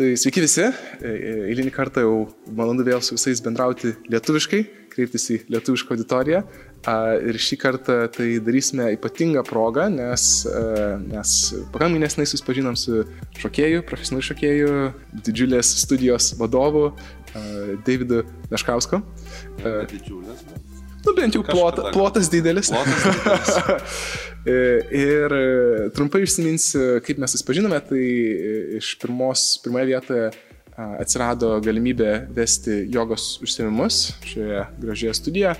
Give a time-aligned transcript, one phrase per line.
[0.00, 0.62] Tai sveiki visi,
[1.04, 1.10] E,
[1.50, 2.14] eilinį kartą jau
[2.56, 4.60] malonu vėl su visais bendrauti lietuviškai,
[4.94, 6.40] kreiptis į lietuvišką auditoriją.
[7.28, 10.24] Ir šį kartą tai darysime ypatingą progą, nes
[11.04, 11.34] mes
[11.74, 13.02] pakankamai nesnai susipažinom su
[13.42, 14.72] šokėju, profesionaliu šokėju,
[15.28, 16.94] didžiulės studijos vadovu
[17.84, 19.04] Davidu Neškausku.
[19.60, 20.80] Didžiulės, bet.
[21.04, 22.72] Nu, bent jau plota, plotas didelis.
[22.72, 24.00] Plotas didelis.
[24.46, 30.30] E, Ir e, trumpai užsiminsiu, kaip mes susipažinome, tai e, iš pirmos, pirmoje vietoje
[30.80, 35.50] atsirado galimybė vesti jogos užsiemimus šioje gražioje studijoje,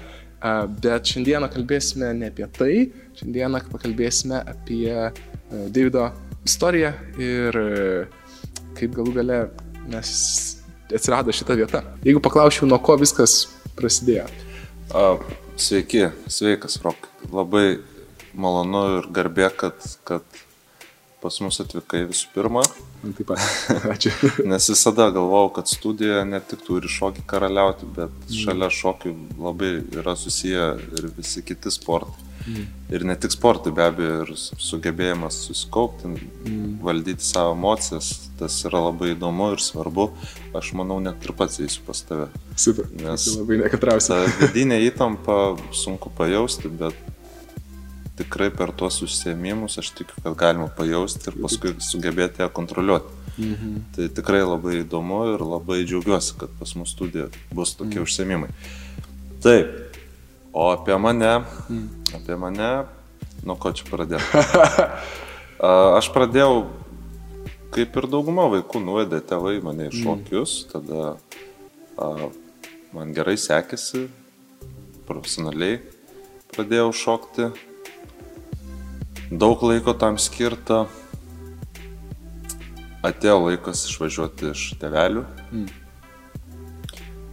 [0.81, 2.71] bet šiandieną kalbėsime ne apie tai,
[3.19, 4.95] šiandieną pakalbėsime apie
[5.51, 6.07] Davido
[6.49, 7.61] istoriją ir
[8.79, 9.43] kaip galų gale
[9.93, 10.15] mes
[10.89, 11.85] atsirado šita vieta.
[12.07, 13.43] Jeigu paklausčiau, nuo ko viskas
[13.77, 14.25] prasidėjo.
[15.61, 17.11] Sveiki, sveikas, Rok.
[17.29, 17.75] Labai
[18.35, 19.75] malonu ir garbė, kad,
[20.09, 20.23] kad
[21.21, 22.63] pas mus atvykai visų pirma,
[23.03, 23.41] Man taip pat.
[23.95, 24.11] Ačiū.
[24.49, 30.13] nes visada galvojau, kad studija ne tik turi šokį karaliauti, bet šalia šokių labai yra
[30.21, 30.67] susiję
[30.99, 32.27] ir visi kiti sportai.
[32.91, 36.09] Ir ne tik sportai, be abejo, ir su- sugebėjimas susikaupti,
[36.83, 38.09] valdyti savo emocijas,
[38.41, 40.07] tas yra labai įdomu ir svarbu.
[40.57, 42.31] Aš manau, net ir pats eisiu pas tave.
[42.57, 42.89] Super.
[42.97, 43.29] Nes-.
[43.37, 44.23] Labai nekatrausiu.
[44.41, 45.37] Vidinė įtampa
[45.77, 46.97] sunku pajausti, bet
[48.21, 53.17] tikrai per tuos užsiemimus aš tikiu, kad galima pajausti ir paskui sugebėti ją kontroliuoti.
[53.41, 53.77] Mhm.
[53.97, 58.05] Tai tikrai labai įdomu ir labai džiaugiuosi, kad pas mus studija bus tokie mm.
[58.05, 58.51] užsiemimai.
[59.41, 59.97] Taip,
[60.53, 61.31] o apie mane,
[61.71, 61.87] mm.
[62.19, 62.71] apie mane,
[63.47, 64.21] nuo ko čia pradėjau?
[65.61, 66.71] A, aš pradėjau,
[67.75, 71.11] kaip ir dauguma vaikų, nuvedė tėvai mane į šokius, tada
[72.01, 72.31] a,
[72.97, 74.07] man gerai sekėsi,
[75.05, 75.83] profesionaliai
[76.55, 77.51] pradėjau šokti,
[79.31, 80.85] daug laiko tam skirta,
[83.07, 85.25] atėjo laikas išvažiuoti iš tevelių,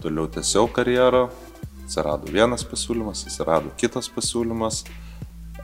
[0.03, 1.27] toliau tęsiau karjerą,
[1.83, 4.85] atsirado vienas pasiūlymas, atsirado kitas pasiūlymas,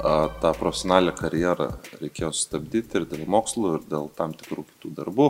[0.02, 1.68] A, tą profesionalią karjerą
[2.02, 5.28] reikėjo sustabdyti ir dėl mokslų, ir dėl tam tikrų kitų darbų.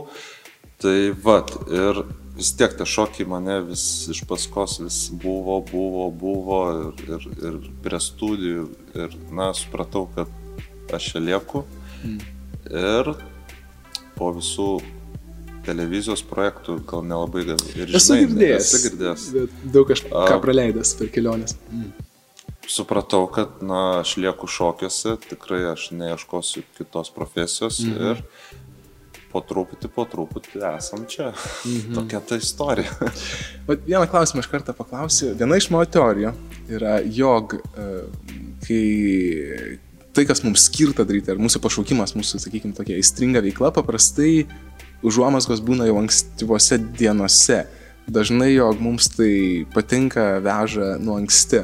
[0.81, 1.99] Tai vad, ir
[2.37, 7.59] vis tiek tie šokiai mane vis iš paskos vis buvo, buvo, buvo ir, ir, ir
[7.83, 8.65] prie studijų.
[8.95, 10.31] Ir, na, supratau, kad
[10.97, 11.63] aš čia lieku.
[12.69, 13.13] Ir
[14.17, 14.69] po visų
[15.63, 18.69] televizijos projektų gal nelabai gal ir Esu žinai, girdėjęs.
[18.69, 19.27] Esi girdėjęs.
[19.75, 20.39] Daug kažką A.
[20.43, 21.55] praleidęs per keliones.
[22.67, 28.11] supratau, kad, na, aš lieku šokiuose, tikrai aš neieškosiu kitos profesijos mhm.
[28.11, 28.61] ir
[29.33, 31.31] po truputį, po truputį esam čia.
[31.65, 31.93] Mhm.
[31.97, 33.11] Tokia ta istorija.
[33.67, 35.33] Bet vieną klausimą iš karto paklausiu.
[35.39, 36.33] Viena iš mano teorijų
[36.71, 37.89] yra, jog e,
[38.63, 38.83] kai
[40.13, 44.45] tai, kas mums skirta daryti, ar mūsų pašaukimas, mūsų, sakykime, tokia įstringa veikla, paprastai
[45.03, 47.63] užuomasgos būna jau ankstyvose dienose.
[48.13, 51.63] Dažnai, jog mums tai patinka, veža nuo anksti.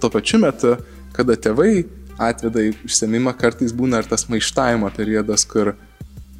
[0.00, 0.76] Tuo pačiu metu,
[1.16, 1.84] kada tėvai
[2.22, 5.74] atveda į užsiemimą, kartais būna ir tas maištavimo periodas, kur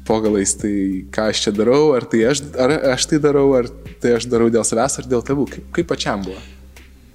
[0.07, 3.69] po galais tai ką aš čia darau, ar tai aš, ar aš tai darau, ar
[4.03, 5.47] tai aš darau dėl savęs, ar dėl tėvų.
[5.53, 6.41] Kaip, kaip pačiam buvo?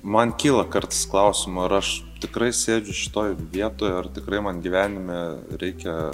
[0.03, 5.19] Man kyla kartais klausimų, ar aš tikrai sėdžiu šitoj vietoje, ar tikrai man gyvenime
[5.61, 6.13] reikia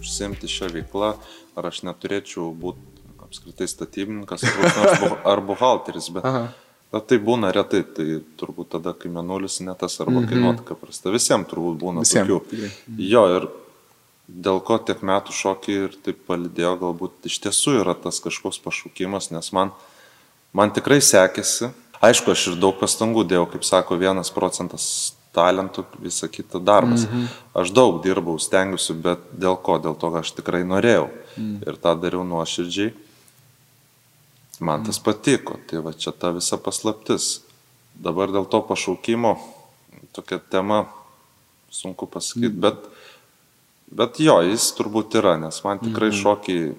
[0.00, 1.14] užsimti šią veiklą,
[1.56, 2.94] ar aš neturėčiau būti
[3.26, 4.44] apskritai statybininkas
[5.26, 6.12] ar, buhalteris.
[6.14, 6.46] Bet Aha.
[6.94, 11.10] Bet tai būna retai, tai turbūt tada, kai menulis netas arba kai nuotaika prasta.
[11.10, 12.68] Visiems turbūt būna Visiem, tokių.
[13.02, 13.48] Jo, ir
[14.30, 19.32] dėl ko tiek metų šokį ir taip palidėjo, galbūt iš tiesų yra tas kažkoks pašaukimas,
[19.34, 19.74] nes man,
[20.54, 21.72] man tikrai sekėsi.
[22.06, 27.04] Aišku, aš ir daug pastangų dėjau, kaip sako, vienas procentas talentų, visa kita darbas.
[27.06, 27.26] Mhm.
[27.62, 29.78] Aš daug dirbau, stengiuosi, bet dėl ko?
[29.82, 31.10] Dėl to, kad aš tikrai norėjau.
[31.36, 31.58] Mhm.
[31.68, 32.94] Ir tą dariau nuoširdžiai.
[34.60, 37.42] Man tas patiko, tai va čia ta visa paslaptis.
[37.92, 39.36] Dabar dėl to pašaukimo
[40.16, 40.86] tokia tema,
[41.70, 42.60] sunku pasakyti, mm.
[42.60, 42.76] bet,
[43.92, 46.18] bet jo, jis turbūt yra, nes man tikrai mm.
[46.22, 46.70] šokiai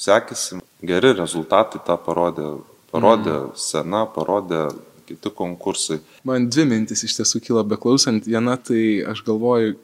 [0.00, 2.48] sekėsi, geri rezultatai tą parodė,
[2.90, 3.52] parodė mm.
[3.62, 4.64] sena, parodė
[5.10, 6.00] kiti konkursai.
[6.26, 8.26] Man dvi mintis iš tiesų kilo beklausant.
[8.30, 9.76] Viena tai aš galvoju,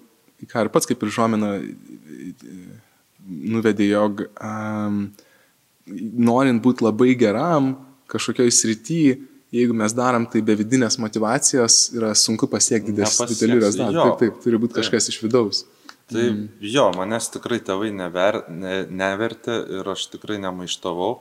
[0.46, 1.54] ką ir pats kaip ir žuomina
[3.26, 5.06] nuvedė, jog um,
[5.86, 7.74] norint būti labai geram
[8.10, 9.16] kažkokioj srityje,
[9.54, 13.96] jeigu mes darom tai be vidinės motivacijos, yra sunku pasiekti didelių rezultatų.
[14.02, 15.64] Taip, taip, turi būti kažkas iš vidaus.
[16.06, 16.42] Tai mm.
[16.70, 21.16] jo, manęs tikrai tėvai never, ne, nevertė ir aš tikrai nemaištavau.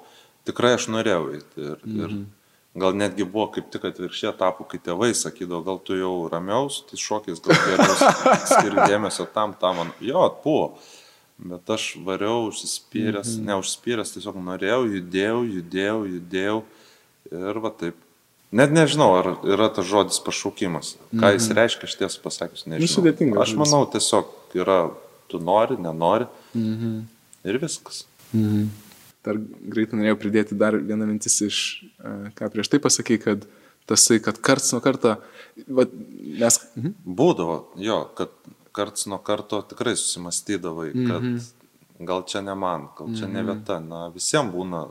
[0.46, 1.54] Tikrai aš norėjau eiti.
[1.58, 2.02] Ir, mm.
[2.04, 2.18] ir
[2.76, 6.84] gal netgi buvo kaip tik atvirkščiai etapų, kai tėvai sakydavo, gal tu jau ramiau su
[6.90, 7.96] tais šokiais, gal geriau
[8.52, 9.80] skiri dėmesio tam, tam.
[9.80, 9.94] Man.
[10.04, 10.76] Jo, buvo.
[11.36, 13.50] Bet aš variau, užsispyręs, mhm.
[13.50, 16.60] neužsispyręs, tiesiog norėjau, judėjau, judėjau, judėjau
[17.32, 17.98] ir va taip.
[18.56, 20.94] Net nežinau, ar yra tas žodis pašaukimas.
[21.12, 21.58] Ką jis mhm.
[21.60, 22.92] reiškia, aš tiesą pasakius, nežinau.
[22.94, 23.42] Sudėtinga.
[23.44, 24.80] Aš manau, tiesiog yra,
[25.32, 26.30] tu nori, nenori.
[26.56, 26.98] Mhm.
[27.46, 28.06] Ir viskas.
[28.32, 28.85] Mhm.
[29.26, 29.40] Dar
[29.74, 31.60] greitai norėjau pridėti dar vieną mintis iš,
[31.98, 33.48] e, ką prieš tai pasakai, kad
[33.90, 35.16] tasai, kad karts nuo karto,
[35.68, 35.86] va,
[36.42, 36.60] mes...
[36.76, 36.94] Mhm.
[37.18, 38.34] Būdavo, jo, kad
[38.76, 42.06] karts nuo karto tikrai susimastydavai, kad mhm.
[42.08, 43.36] gal čia ne man, gal čia mhm.
[43.36, 44.86] ne vieta, na visiems būna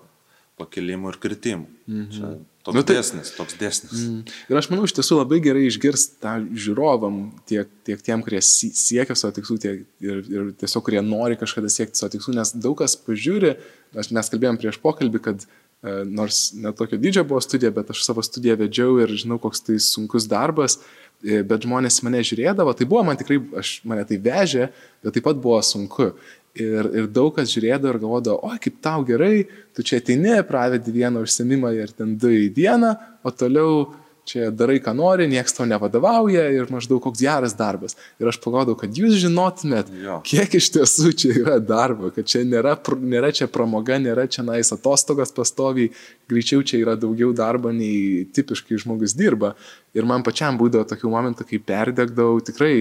[0.61, 1.71] pakilimų ir kritimų.
[1.89, 2.11] Mhm.
[2.15, 2.35] Čia
[2.65, 3.93] Toks nu, tai, dėsnis, toks dėsnis.
[3.93, 4.21] Mm.
[4.49, 9.13] Ir aš manau, iš tiesų labai gerai išgirsti tą žiūrovam, tiek, tiek tiem, kurie siekia
[9.13, 12.97] savo tikslų, tiek ir, ir tiesiog kurie nori kažkada siekti savo tikslų, nes daug kas
[13.05, 13.59] pažiūri,
[13.93, 18.25] aš, mes kalbėjom prieš pokalbį, kad e, nors netokio dydžio buvo studija, bet aš savo
[18.25, 20.79] studiją vedžiau ir žinau, koks tai sunkus darbas,
[21.21, 24.71] e, bet žmonės mane žiūrėdavo, tai buvo man tikrai, aš, mane tai vežė,
[25.05, 26.15] bet taip pat buvo sunku.
[26.55, 29.43] Ir, ir daug kas žiūrėdavo ir galvodavo, oi, kaip tau gerai,
[29.75, 32.93] tu čia ateini, pravedi vieną užsiemimą ir ten du į dieną,
[33.27, 33.89] o toliau
[34.25, 37.97] čia darai, ką nori, niekas tau nevadovauja ir maždaug koks geras darbas.
[38.23, 40.19] Ir aš pagalvodau, kad jūs žinotumėt, jo.
[40.27, 44.73] kiek iš tiesų čia yra darbo, kad čia nėra, nėra čia pramoga, nėra čia nais
[44.75, 45.93] atostogas pastoviai,
[46.31, 49.55] greičiau čia yra daugiau darbo nei tipiškai žmogus dirba.
[49.95, 52.77] Ir man pačiam būdavo tokių momentų, kai perdegdavau tikrai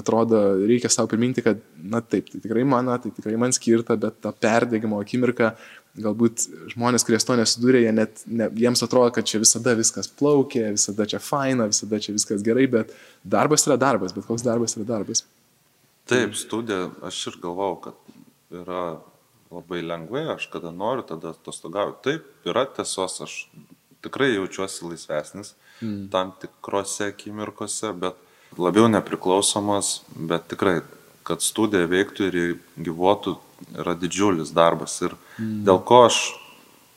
[0.00, 4.20] atrodo, reikia savo priminti, kad, na taip, tai tikrai mano, tai tikrai man skirta, bet
[4.24, 5.54] ta perdėgymo akimirka,
[6.00, 6.44] galbūt
[6.74, 11.06] žmonės, kurie to nesidūrė, jie net, ne, jiems atrodo, kad čia visada viskas plaukia, visada
[11.08, 12.92] čia faina, visada čia viskas gerai, bet
[13.24, 15.24] darbas yra darbas, bet koks darbas yra darbas.
[16.06, 17.96] Taip, studija, aš ir galvau, kad
[18.54, 18.98] yra
[19.50, 21.96] labai lengvai, aš kada noriu, tada atostogauju.
[22.04, 23.38] Taip, yra tiesos, aš
[24.04, 26.06] tikrai jaučiuosi laisvesnis mm.
[26.12, 28.20] tam tikrose akimirkose, bet
[28.58, 30.80] labiau nepriklausomas, bet tikrai,
[31.26, 32.40] kad studija veiktų ir
[32.78, 33.36] gyvuotų,
[33.76, 34.98] yra didžiulis darbas.
[35.04, 35.62] Ir mm.
[35.66, 36.20] dėl ko aš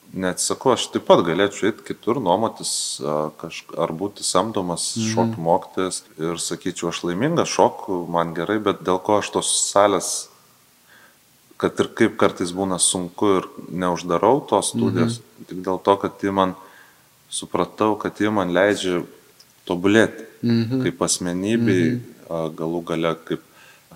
[0.09, 2.71] neatsakau, aš taip pat galėčiau eiti kitur, nuomotis
[3.05, 5.11] ar būti samdomas mm.
[5.13, 10.13] šokių mokytojas ir sakyčiau, aš laimingas, šoku, man gerai, bet dėl ko aš tos salės,
[11.59, 15.45] kad ir kaip kartais būna sunku ir neuždarau tos studijos, -hmm.
[15.51, 16.55] tik dėl to, kad jie man,
[17.29, 19.03] supratau, kad jie man leidžia
[19.67, 20.83] tobulėti mhm.
[20.85, 22.51] kaip asmenybei, mhm.
[22.59, 23.45] galų gale, kaip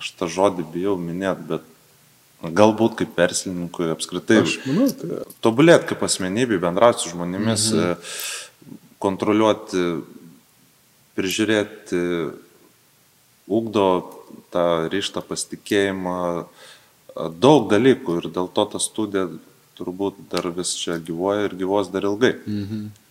[0.00, 1.70] aš tą žodį bijau minėti, bet
[2.44, 4.42] galbūt kaip verslininkui apskritai.
[4.44, 5.20] Aš manau, tai.
[5.44, 8.10] Tobulėti kaip asmenybei, bendrauti su žmonėmis, mhm.
[9.04, 9.80] Kontroliuoti,
[11.12, 11.98] prižiūrėti,
[13.52, 13.88] ugdo
[14.54, 16.14] tą ryštą pasitikėjimą,
[17.44, 19.26] daug dalykų ir dėl to ta studija
[19.76, 22.32] turbūt dar vis čia gyvoja ir gyvos dar ilgai.
[22.46, 23.03] Mhm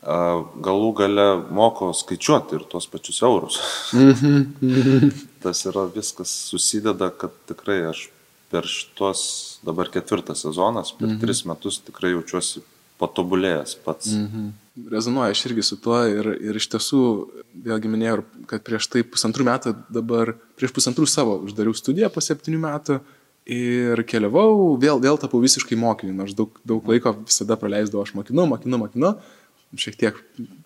[0.00, 3.60] galų gale moko skaičiuoti ir tuos pačius eurus.
[3.92, 5.10] Mhm.
[5.44, 8.08] Tas yra viskas susideda, kad tikrai aš
[8.50, 11.20] per šitos dabar ketvirtas sezonas, per mhm.
[11.22, 12.64] tris metus tikrai jaučiuosi
[13.00, 14.16] patobulėjęs pats.
[14.16, 14.50] Mhm.
[14.90, 17.04] Rezonuoja aš irgi su tuo ir, ir iš tiesų,
[17.64, 22.60] vėlgi minėjau, kad prieš tai pusantrų metų, dabar prieš pusantrų savo uždariau studiją po septynių
[22.62, 23.00] metų
[23.50, 28.46] ir keliavau, vėl, vėl tapau visiškai mokiniu, nors daug, daug laiko visada praleisdavau, aš mokinu,
[28.48, 29.12] mokinu, mokinu.
[29.12, 29.39] mokinu
[29.78, 30.16] šiek tiek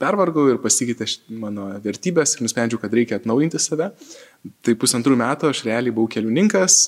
[0.00, 1.06] pervargau ir pasikeitė
[1.40, 3.90] mano vertybės ir nusprendžiau, kad reikia atnaujinti save.
[4.64, 6.78] Tai pusantrų metų aš realiai buvau keliuninkas,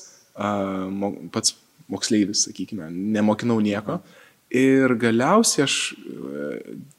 [1.33, 1.57] pats
[1.91, 3.99] moksleivis, sakykime, nemokinau nieko.
[4.47, 5.75] Ir galiausiai aš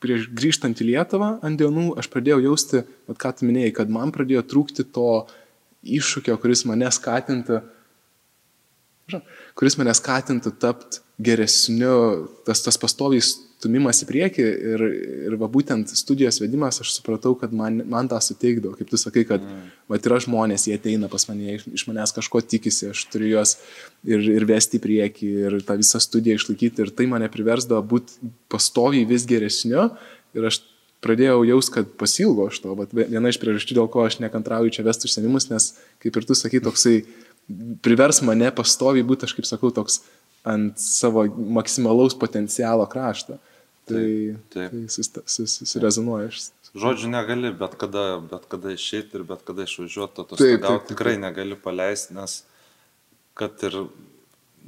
[0.03, 4.13] prieš grįžtant į Lietuvą ant dienų aš pradėjau jausti, vat, ką tu minėjai, kad man
[4.13, 5.25] pradėjo trūkti to
[5.89, 7.63] iššūkio, kuris mane skatintų,
[9.57, 13.25] kuris mane skatintų tapti geresniu, tas, tas pastoviai
[13.59, 14.83] stumimas į priekį ir,
[15.29, 19.25] ir va būtent studijos vedimas, aš supratau, kad man, man tą suteikdavo, kaip tu sakai,
[19.27, 19.73] kad mm.
[19.91, 23.57] va yra žmonės, jie ateina pas mane, iš, manęs kažko tikisi, aš turiu juos
[24.07, 28.31] ir, ir vesti į priekį ir tą visą studiją išlaikyti ir tai mane priversdavo būti
[28.53, 29.89] pastoviai vis geresniu
[30.39, 30.63] ir aš
[31.03, 34.87] pradėjau jaus, kad pasilgo aš to, bet viena iš priežasčių, dėl ko aš nekantrauju čia
[34.87, 35.73] vesti užsienimus, nes
[36.03, 36.97] kaip ir tu sakai, toksai
[37.83, 40.03] privers mane pastoviai būti, aš kaip sakau, toks
[40.49, 41.25] ant savo
[41.59, 43.39] maksimalaus potencialo krašto.
[43.89, 44.05] Tai,
[44.53, 44.75] taip, taip.
[45.15, 46.31] tai susirezonuoja.
[46.35, 51.17] Sus, Žodžiu, negali bet kada, bet kada išeiti ir bet kada išvažiuoti, to stogauti tikrai
[51.21, 52.43] negali paleisti, nes
[53.39, 53.79] kad ir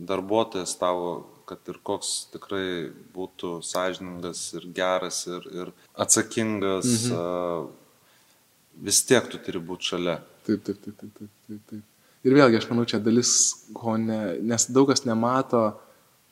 [0.08, 1.10] darbuotojas tavo,
[1.44, 7.20] kad ir koks tikrai būtų sąžiningas ir geras ir, ir atsakingas, mhm.
[7.20, 10.20] a, vis tiek tu turi būti šalia.
[10.46, 11.62] Taip, taip, taip, taip, taip, taip.
[11.74, 11.86] taip.
[12.24, 13.32] Ir vėlgi, aš manau, čia dalis,
[13.76, 15.62] ko ne, nes daug kas nemato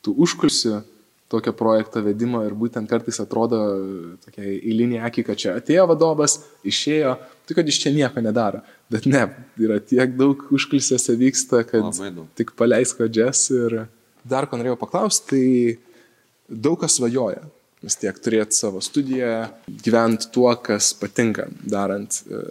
[0.05, 0.79] tų užkulsių,
[1.29, 3.59] tokio projekto vedimo ir būtent kartais atrodo
[4.23, 7.13] tokia eilinė akį, kad čia atėjo vadovas, išėjo,
[7.45, 8.63] tai kad iš čia nieko nedaro.
[8.89, 9.27] Bet ne,
[9.61, 12.01] yra tiek daug užklisėse vyksta, kad
[12.39, 13.83] tik paleis kodžias ir
[14.25, 17.45] dar ko norėjau paklausti, tai daug kas svajoja.
[17.85, 19.45] Vis tiek turėti savo studiją,
[19.85, 22.41] gyventi tuo, kas patinka, darant, e,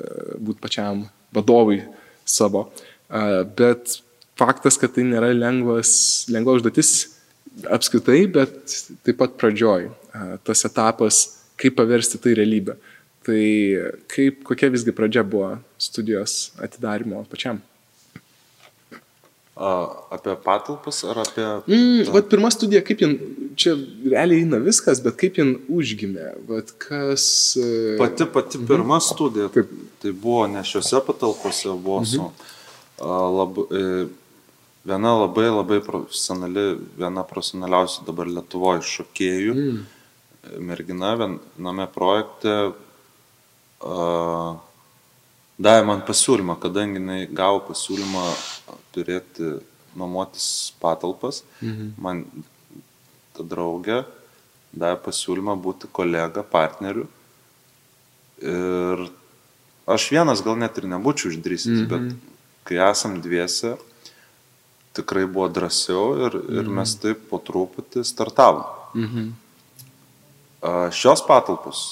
[0.41, 1.03] būti pačiam
[1.37, 1.83] vadovui
[2.25, 2.71] savo.
[3.11, 3.99] E, bet
[4.41, 5.91] faktas, kad tai nėra lengvas,
[6.33, 7.18] lengva užduotis
[7.67, 9.89] apskritai, bet taip pat pradžioj.
[10.47, 11.23] Tas etapas,
[11.61, 12.79] kaip paversti tai realybę.
[13.29, 13.43] Tai
[14.09, 17.61] kaip, kokia visgi pradžia buvo studijos atidarimo pačiam?
[19.59, 21.45] Apie patalpas ar apie...
[21.67, 23.17] Mm, vat pirma studija, kaip jin,
[23.59, 23.73] čia
[24.07, 27.25] realiai eina viskas, bet kaip jin užgimė, vat kas...
[27.59, 28.69] E, pati, pati mhm.
[28.71, 29.73] pirma studija, taip.
[29.99, 32.11] tai buvo ne šiuose patalpose, buvo mhm.
[32.13, 32.29] su
[33.03, 34.07] a, lab, e,
[34.89, 36.67] viena labai labai profesionali,
[36.99, 39.55] viena profesionaliausių dabar Lietuvoje šokėjų.
[39.55, 39.81] Mm.
[40.65, 44.55] Mergina viename projekte uh,
[45.59, 48.25] davė man pasiūlymą, kadangi jinai gavo pasiūlymą
[48.95, 49.59] turėti
[49.99, 51.91] nuomotis patalpas, -hmm.
[51.99, 52.25] man
[53.35, 54.05] ta draugė
[54.73, 57.09] davė pasiūlymą būti kolega, partneriu.
[58.39, 59.09] Ir
[59.89, 61.89] aš vienas gal net ir nebūčiau išdrįsęs, -hmm.
[61.89, 62.17] bet
[62.65, 63.77] kai esam dviese,
[64.99, 66.75] tikrai buvo drąsiau ir, ir mhm.
[66.81, 68.67] mes taip po truputį startavom.
[68.99, 69.31] Mhm.
[70.99, 71.83] Šios patalpos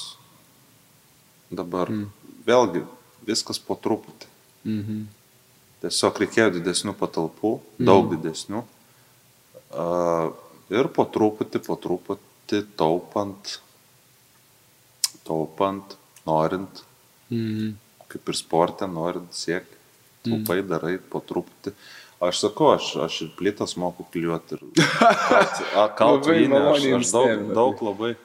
[1.49, 2.09] dabar mhm.
[2.47, 2.83] vėlgi
[3.27, 4.31] viskas po truputį.
[4.67, 5.05] Mhm.
[5.83, 7.87] Tiesiog reikėjo didesnių patalpų, mhm.
[7.87, 8.63] daug didesnių.
[10.73, 13.53] Ir po truputį, po truputį taupant,
[15.27, 15.95] taupant,
[16.27, 16.83] norint,
[17.31, 17.75] mhm.
[18.11, 19.75] kaip ir sportė, norint siekti,
[20.25, 20.69] taupai mhm.
[20.71, 21.75] darai po truputį.
[22.19, 24.63] Aš sakau, aš, aš ir plytas moku kliuoti ir
[25.99, 26.61] kaltvinį,
[26.97, 28.15] aš, daug, daug labai,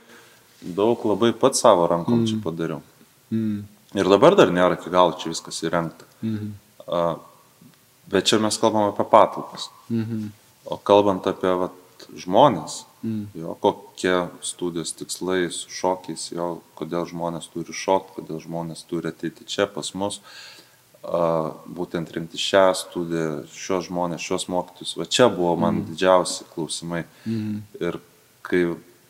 [0.78, 2.30] daug labai pat savo rankom mm.
[2.30, 2.80] čia padariau.
[3.28, 3.58] Mm.
[4.00, 6.08] Ir dabar dar nėra iki galo čia viskas įrengta.
[6.24, 6.54] Mm.
[6.86, 7.20] Uh,
[8.08, 9.68] bet čia mes kalbam apie patalpas.
[9.92, 10.30] Mm.
[10.72, 11.76] O kalbant apie vat,
[12.16, 13.26] žmonės, mm.
[13.42, 16.48] jo, kokie studijos tikslai su šokiais, jo,
[16.80, 20.22] kodėl žmonės turi šokti, kodėl žmonės turi ateiti čia pas mus.
[20.22, 20.61] Uh,
[21.02, 24.94] būtent rinkti šią studiją, šios žmonės, šios mokytus.
[24.96, 25.86] Va čia buvo man mm.
[25.90, 27.02] didžiausi klausimai.
[27.26, 27.62] Mm.
[27.82, 27.98] Ir
[28.46, 28.62] kai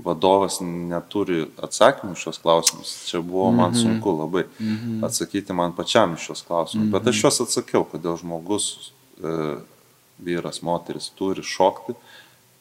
[0.03, 3.61] vadovas neturi atsakymų šios klausimus, čia buvo mm -hmm.
[3.61, 5.05] man sunku labai mm -hmm.
[5.07, 6.87] atsakyti man pačiam šios klausimus.
[6.87, 6.99] Mm -hmm.
[6.99, 9.57] Bet aš juos atsakiau, kodėl žmogus, e,
[10.19, 11.93] vyras, moteris turi šokti,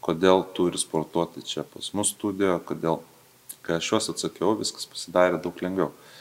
[0.02, 3.00] kodėl turi sportuoti čia pas mus studijoje, kodėl.
[3.62, 5.88] Kai aš juos atsakiau, viskas pasidarė daug lengviau.
[5.88, 6.12] Mm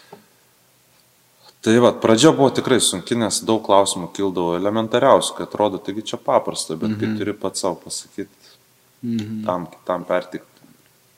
[1.60, 6.16] Tai va, pradžia buvo tikrai sunki, nes daug klausimų kildavo elementariausių, kad atrodo, taigi čia
[6.16, 7.00] paprasta, bet mm -hmm.
[7.00, 7.18] kai mhm.
[7.18, 8.54] turi pats savo pasakyti,
[9.02, 9.44] mm -hmm.
[9.46, 10.62] tam kitam pertikti,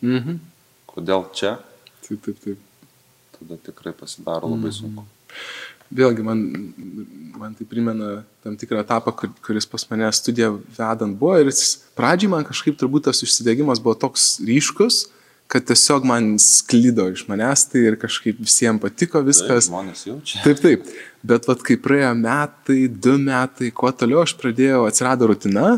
[0.02, 0.38] mm -hmm.
[0.86, 1.58] kodėl čia,
[2.08, 2.58] taip, taip, taip.
[3.38, 4.80] tada tikrai pasidaro labai mm -hmm.
[4.80, 5.04] sunku.
[5.92, 6.38] Vėlgi, man,
[7.38, 11.52] man tai primena tam tikrą etapą, kur, kuris pas mane studiją vedant buvo ir
[11.94, 15.06] pradžiai man kažkaip turbūt tas užsidėgymas buvo toks ryškus,
[15.52, 19.66] kad tiesiog man sklydo iš manęs tai ir kažkaip visiems patiko viskas.
[19.66, 20.38] Taip, žmonės jaučia.
[20.46, 20.86] Taip, taip.
[21.28, 25.74] Bet vat, kai praėjo metai, du metai, kuo toliau aš pradėjau, atsirado rutina,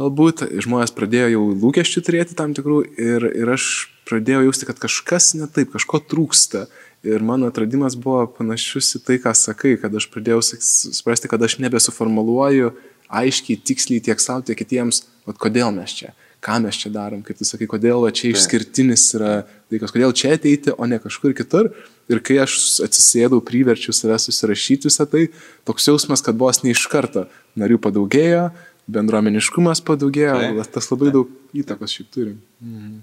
[0.00, 3.68] galbūt žmonės pradėjo jau lūkesčių turėti tam tikrų ir, ir aš
[4.08, 6.64] pradėjau jausti, kad kažkas ne taip, kažko trūksta.
[7.04, 11.60] Ir mano atradimas buvo panašus į tai, ką sakai, kad aš pradėjau suprasti, kad aš
[11.60, 12.72] nebesuformuluoju
[13.12, 17.38] aiškiai, tiksliai tiek savo, tiek kitiems, vat, kodėl mes čia ką mes čia darom, kaip
[17.38, 21.70] tu sakai, kodėl čia išskirtinis yra dalykas, kodėl čia ateiti, o ne kažkur kitur.
[22.10, 25.28] Ir kai aš atsisėdau, priverčiu save susirašyti visą tai,
[25.68, 28.48] toks jausmas, kad vos ne iš karto narių padaugėjo,
[28.90, 31.14] bendruomeniškumas padaugėjo, tai, tas labai tai.
[31.20, 32.34] daug įtakos šiaip turi.
[32.64, 33.00] Mhm.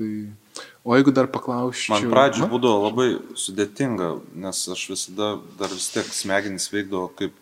[0.00, 0.10] Tai,
[0.82, 1.94] o jeigu dar paklausčiau.
[1.94, 4.10] Man pradžioje būdavo labai sudėtinga,
[4.42, 7.36] nes aš visada dar vis tiek smegenys veikdavo kaip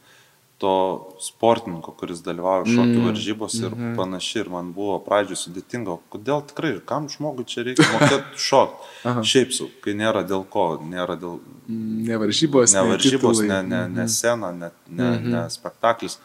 [0.59, 3.05] to sportininko, kuris dalyvauja šokių mm.
[3.07, 3.97] varžybos ir mm -hmm.
[3.97, 4.41] panašiai.
[4.43, 9.12] Ir man buvo pradžioje sudėtinga, kodėl tikrai, kam žmogui čia reikia mokėti šokti.
[9.23, 11.38] Šiaip su, kai nėra dėl ko, nėra dėl...
[11.69, 14.09] Ne varžybos, ne, varžybos, ne, ne, ne mhm.
[14.09, 15.31] scena, ne, ne, mm -hmm.
[15.31, 16.19] ne spektaklis.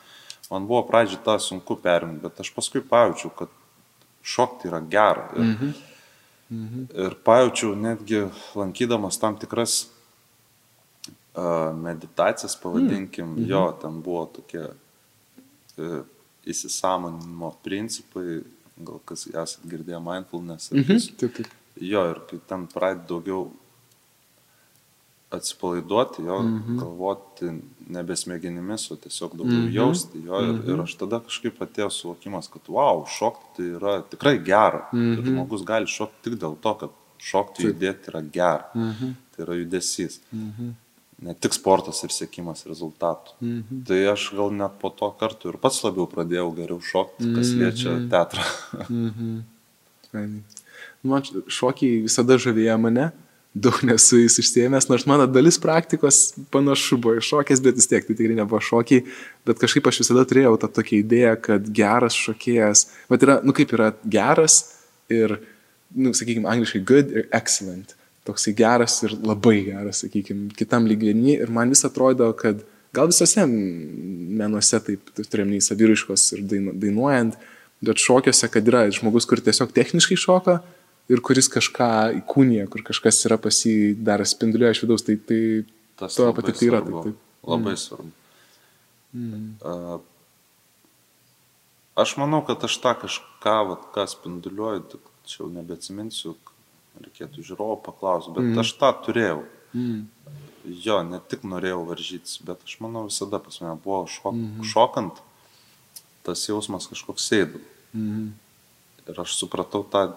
[0.51, 3.49] Man buvo pradžioje tą sunku perimti, bet aš paskui pajaučiau, kad
[4.23, 5.29] šokti yra gera.
[5.35, 5.73] Ir, mm -hmm.
[6.49, 7.05] Mm -hmm.
[7.05, 8.25] ir pajaučiau netgi
[8.55, 9.92] lankydamas tam tikras
[11.83, 13.45] meditacijas, pavadinkim, mm.
[13.49, 14.67] jo, ten buvo tokie
[15.77, 16.01] e,
[16.45, 18.43] įsisamonimo principai,
[18.77, 20.71] gal kas esate girdėję mindfulness.
[20.71, 21.17] Mm -hmm.
[21.17, 21.47] taip, taip.
[21.81, 23.51] Jo, ir kai ten pradedi daugiau
[25.33, 26.77] atsipalaiduoti, jo, mhm.
[26.77, 27.49] galvoti
[27.87, 29.71] nebesmegenimis, o tiesiog daugiau mhm.
[29.73, 30.41] jausti jo.
[30.41, 30.69] Ir, mhm.
[30.69, 34.85] ir aš tada kažkaip atėjo suvokimas, kad wow, šokti tai yra tikrai gera.
[34.93, 35.11] Mhm.
[35.13, 38.69] Ir žmogus gali šokti tik dėl to, kad šokti judėti yra gera.
[38.75, 39.17] Mhm.
[39.33, 40.19] Tai yra judesys.
[40.31, 40.75] Mhm.
[41.23, 43.37] Ne tik sportas ir sėkimas rezultatų.
[43.39, 43.83] Mhm.
[43.87, 47.63] Tai aš gal net po to kartu ir pats labiau pradėjau geriau šokti, kas mhm.
[47.63, 48.47] liečia teatrą.
[48.89, 50.39] mhm.
[51.03, 53.11] Man šokiai visada žavėjo mane
[53.53, 58.15] daug nesu jais užsiemęs, nors mano dalis praktikos panašu buvo šokės, bet vis tiek tai
[58.17, 59.03] tikrai nebuvo šokiai,
[59.45, 63.75] bet kažkaip aš visada turėjau tą tokią idėją, kad geras šokėjas, va yra, nu kaip
[63.77, 64.57] yra geras
[65.13, 65.37] ir,
[65.93, 67.93] nu, sakykime, angliškai good ir excellent,
[68.27, 72.61] toksai geras ir labai geras, sakykime, kitam lygienį ir man vis atrodo, kad
[72.95, 77.35] gal visose menuose taip turėjom nei saviriškos ir dainuojant,
[77.83, 80.61] bet šokiuose, kad yra žmogus, kur tiesiog techniškai šoka,
[81.11, 81.89] ir kuris kažką
[82.21, 85.41] įkūnija, kur kažkas yra pas jį dar spinduliuoja iš vidaus, tai, tai
[85.99, 86.79] tas to patirti yra.
[86.85, 87.15] Tai, tai.
[87.43, 87.81] Labai mm.
[87.81, 88.11] svarbu.
[89.13, 90.03] Mm.
[91.99, 96.37] Aš manau, kad aš tą kažką, vat, ką spinduliuoju, tik čia jau nebeatsiminsiu,
[97.01, 98.61] reikėtų žiūrovo paklausti, bet mm.
[98.63, 99.43] aš tą turėjau.
[99.73, 100.03] Mm.
[100.83, 104.67] Jo, ne tik norėjau varžytis, bet aš manau visada pas mane buvo šok, mm.
[104.71, 105.23] šokant,
[106.23, 107.63] tas jausmas kažkoks sėdų.
[107.93, 108.29] Mm.
[109.03, 110.07] Ir aš supratau tą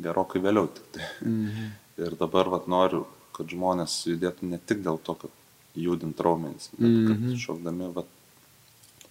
[0.00, 1.06] gerokai vėliau tik tai.
[1.26, 1.72] Mhm.
[2.02, 3.04] Ir dabar vat, noriu,
[3.36, 5.32] kad žmonės judėtų ne tik dėl to, kad
[5.78, 7.10] judint raumenys, bet mhm.
[7.12, 8.08] kad šokdami vat,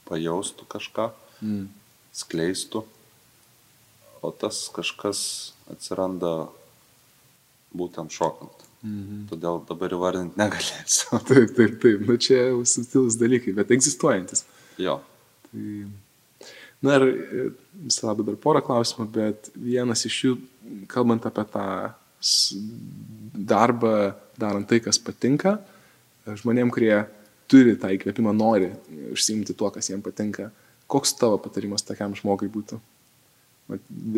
[0.10, 1.70] pajaustų kažką, mhm.
[2.18, 2.84] skleistų,
[4.22, 5.22] o tas kažkas
[5.72, 6.50] atsiranda
[7.78, 8.68] būtent šokant.
[8.82, 9.26] Mhm.
[9.30, 11.20] Todėl dabar įvardinti negalėsiu.
[11.30, 12.08] Taip, taip, taip.
[12.08, 14.48] Na čia jau subtilus dalykai, bet egzistuojantis.
[14.82, 14.98] Jo.
[15.52, 15.66] Tai
[16.82, 17.48] Na ir e,
[17.86, 20.32] visą labą dar porą klausimų, bet vienas iš jų,
[20.90, 21.66] kalbant apie tą
[23.52, 23.92] darbą,
[24.42, 25.60] darant tai, kas patinka,
[26.26, 26.96] e, žmonėm, kurie
[27.52, 28.72] turi tą įkvėpimą, nori
[29.14, 30.50] užsiimti tuo, kas jiems patinka,
[30.90, 32.82] koks tavo patarimas tokiam žmogui būtų?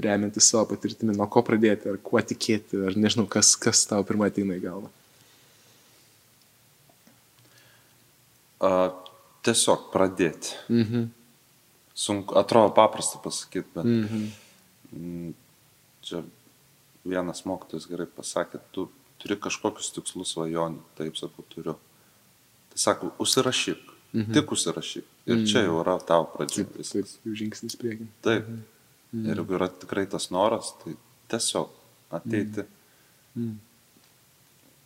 [0.04, 4.30] Remiantis savo patirtimi, nuo ko pradėti, ar kuo tikėti, ar nežinau, kas, kas tavo pirmą
[4.30, 4.92] ateina į galvą.
[8.64, 8.88] Uh,
[9.44, 10.56] tiesiog pradėti.
[10.72, 11.12] Mhm
[11.94, 14.32] sunku, atrodo paprasta pasakyti, bet mm
[14.94, 15.34] -hmm.
[16.02, 16.24] čia
[17.06, 21.76] vienas mokytojas gerai pasakė, tu turi kažkokius tikslus svajonių, taip sakau, turiu.
[22.70, 23.78] Tai sako, užsirašyk,
[24.13, 24.34] mm -hmm.
[24.34, 25.06] tik užsirašyk.
[25.26, 25.52] Ir mm -hmm.
[25.52, 26.66] čia jau yra tavo pradžia.
[26.66, 28.08] Taip, taip, jau žingsnis priekin.
[28.22, 28.46] Taip.
[29.13, 29.30] Mm.
[29.30, 30.95] Ir jeigu yra tikrai tas noras, tai
[31.30, 31.69] tiesiog
[32.13, 33.56] ateiti mm -hmm.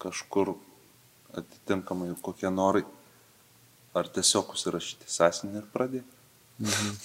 [0.04, 0.54] kažkur
[1.34, 2.84] atitinkamai kokie norai,
[3.94, 6.18] ar tiesiog užsirašyti sąsienį ir pradėti.
[6.60, 6.98] Mhm.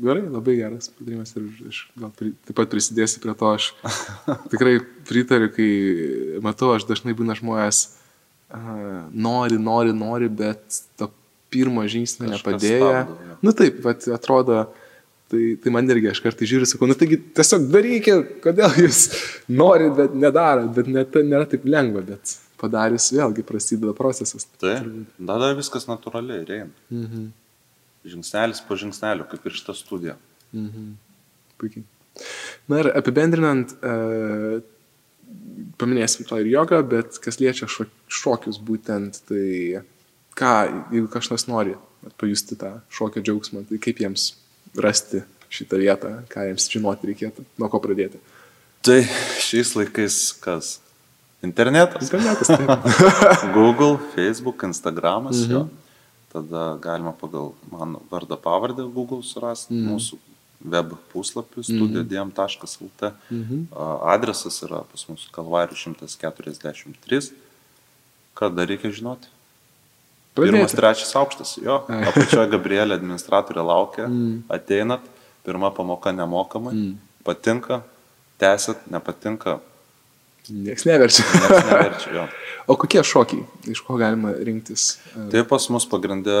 [0.00, 3.48] Gerai, labai geras patarimas ir aš gal pri, taip pat prisidėsiu prie to.
[3.58, 3.72] Aš
[4.52, 4.76] tikrai
[5.08, 5.70] pritariu, kai
[6.44, 7.80] matau, aš dažnai būna žmonės
[8.54, 10.62] uh, nori, nori, nori, bet
[11.00, 11.10] to
[11.50, 12.92] pirmo žingsnio nepadėję.
[13.02, 14.68] Na nu, taip, bet atrodo,
[15.30, 19.02] tai, tai man irgi aš kartai žiūriu, sakau, nu taigi tiesiog darykit, kodėl jūs
[19.48, 24.48] norit, bet nedarot, bet net, nėra taip lengva, bet padarius vėlgi prasideda procesas.
[24.60, 26.72] Taip, tada viskas natūraliai eina.
[26.92, 27.30] Mhm
[28.04, 30.16] žingsnelis po žingsnelio, kaip ir šitą studiją.
[30.56, 30.92] Mhm.
[31.60, 31.84] Puikiai.
[32.68, 34.60] Na ir apibendrinant, e,
[35.80, 39.84] paminėsim to ir jogą, bet kas liečia šokius būtent, tai
[40.36, 40.54] ką,
[40.94, 41.76] jeigu kažkas nori
[42.18, 44.32] pajusti tą šokio džiaugsmą, tai kaip jiems
[44.76, 48.20] rasti šitą vietą, ką jiems žinoti reikėtų, nuo ko pradėti.
[48.86, 49.00] Tai
[49.42, 50.78] šiais laikais kas?
[51.42, 52.06] Internetas.
[52.06, 52.50] Internetas.
[53.56, 55.46] Google, Facebook, Instagramas.
[55.46, 55.52] Mhm.
[55.56, 55.68] Jo
[56.32, 59.88] tada galima pagal mano vardą pavardę Google surasti mm.
[59.90, 60.18] mūsų
[60.60, 63.10] web puslapį studijodm.lt.
[63.30, 63.62] Mm -hmm.
[64.14, 67.32] Adresas yra pas mus Kalvarių 143.
[68.36, 69.28] Ką dar reikia žinoti?
[70.40, 70.56] Pradėti.
[70.56, 71.80] Pirmas, trečias aukštas, jo.
[72.10, 74.36] Apačioje Gabrielė administratorė laukia, mm.
[74.56, 75.04] ateinat,
[75.46, 76.94] pirma pamoka nemokamai, mm.
[77.26, 77.82] patinka,
[78.42, 79.60] tęsit, nepatinka,
[80.50, 81.24] Niekas neverčia.
[81.34, 82.28] Niekas neverčia, jo.
[82.70, 85.00] O kokie šokiai, iš ko galima rinktis?
[85.32, 86.36] Tai pas mus pagrindė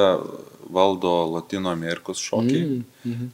[0.70, 2.62] valdo Latino Amerikos šokiai.
[2.68, 3.28] Mm -hmm.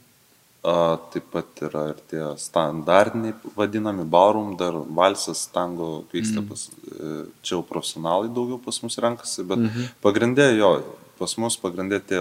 [0.67, 6.67] Taip pat yra ir tie standartiniai vadinami barum, dar valsas, tango, kvikstepas.
[6.73, 7.25] Mm.
[7.41, 9.91] Čia jau profesionalai daugiau pas mus renkasi, bet mm -hmm.
[10.03, 10.71] pagrindė jo,
[11.19, 12.19] pas mus pagrindė tie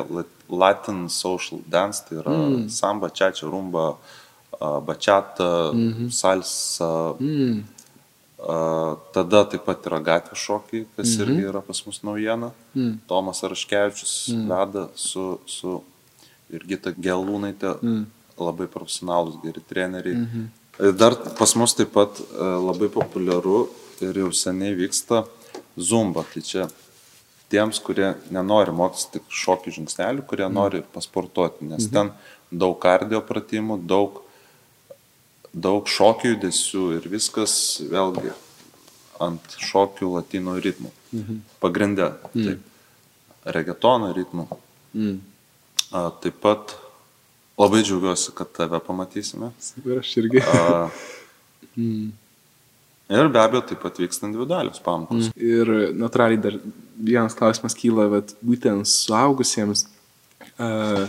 [0.49, 2.69] Latin social dance, tai yra mm.
[2.69, 3.97] samba, čečia, rumba,
[4.61, 6.11] bačiata, mm -hmm.
[6.11, 7.15] salsa.
[7.21, 7.65] Mm
[9.17, 11.23] Tada taip pat yra gatvės šokiai, kas mhm.
[11.25, 12.53] irgi yra pas mus naujiena.
[12.75, 12.99] Mhm.
[13.09, 14.51] Tomas Araškevičius mhm.
[14.51, 15.81] veda su, su
[16.53, 18.05] Irgita Gelūnaitė, mhm.
[18.39, 20.17] Labai profesionalus, geri treneriai.
[20.23, 20.47] Mhm.
[20.97, 23.69] Dar pas mus taip pat labai populiaru
[24.05, 25.25] ir jau seniai vyksta
[25.77, 26.25] zumba.
[26.33, 26.69] Tai čia
[27.53, 32.13] tiems, kurie nenori mokytis tik šokių žingsnelių, kurie nori pasportuoti, nes ten
[32.51, 34.21] daug kardio pratimų, daug,
[35.55, 37.55] daug šokių judesių ir viskas
[37.89, 38.35] vėlgi
[39.23, 40.91] ant šokių latino ritmų.
[41.63, 42.11] Pagrindė.
[42.35, 42.61] Taip.
[43.57, 44.49] Regetono ritmų.
[45.95, 46.75] A, taip pat
[47.59, 49.51] labai džiaugiuosi, kad tave pamatysime.
[49.85, 50.43] Ir aš irgi.
[50.45, 50.87] A,
[53.21, 55.33] ir be abejo, taip pat vyksta individualios pamokos.
[55.37, 56.61] Ir natūraliai dar
[56.97, 59.87] vienas klausimas kyla, bet būtent suaugusiems.
[60.57, 61.05] Uh,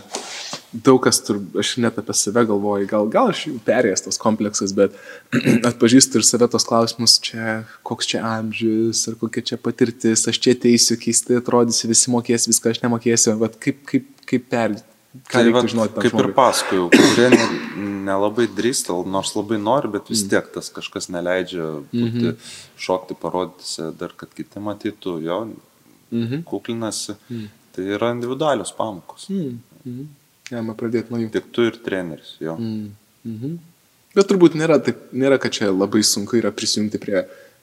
[0.74, 4.74] daug kas, tur, aš net apie save galvoju, gal, gal aš jau perėjęs tos kompleksas,
[4.76, 4.96] bet
[5.70, 10.56] atpažįstu ir save tos klausimus, čia, koks čia amžius, ar kokia čia patirtis, aš čia
[10.58, 14.78] ateisiu, keistai atrodysiu, visi mokės viską, aš nemokėsiu, bet kaip, kaip, kaip per,
[15.26, 15.94] ką Tai vat, žinoti.
[16.02, 16.34] kaip ir žmogui?
[16.38, 22.36] pasakojau, kurie ne- nelabai drįsta, nors labai nori, bet vis tiek tas kažkas neleidžia būti,
[22.78, 25.40] šokti, parodyti, dar kad kiti matytų, jo,
[26.12, 26.44] Mhm.
[26.44, 27.16] kuklinasi.
[27.74, 29.30] Tai yra individualios pamokos.
[29.30, 29.60] Mhm.
[29.86, 30.06] Mhm.
[30.50, 31.32] Galima pradėti nuo jų.
[31.32, 32.56] Tik tu ir treneris, jo.
[32.56, 32.92] Mm.
[33.28, 33.58] Mhm.
[34.16, 37.18] Bet turbūt nėra, taip, nėra, kad čia labai sunku yra prisijungti prie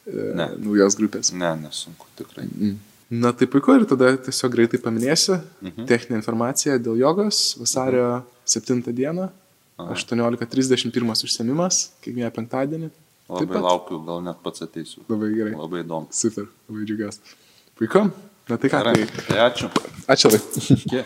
[0.06, 0.48] e, Ne.
[0.58, 1.32] naujos grupės.
[1.32, 2.44] Ne, nesunku tikrai.
[2.46, 2.76] Mm.
[3.14, 5.86] Na tai puiku ir tada tiesiog greitai paminėsiu Mhm.
[5.90, 9.28] techninę informaciją dėl jogos vasario 7 dieną,
[9.78, 9.92] Aha.
[9.94, 12.90] 18.31 užsiemimas, kiekvieną penktadienį.
[13.28, 15.02] Labai laukiu, gal net pats ateisiu.
[15.08, 15.54] Labai gerai.
[15.56, 16.06] Labai įdomu.
[16.12, 17.20] Super, labai džiugiuosi.
[17.78, 18.10] Puiku.
[18.48, 19.70] Na tai ką, Gerai, tai tai ačiū.
[20.08, 21.04] ačiū labai.